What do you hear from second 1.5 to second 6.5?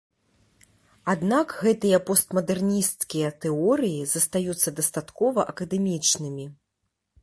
гэтыя постмадэрнісцкія тэорыі застаюцца дастаткова акадэмічнымі.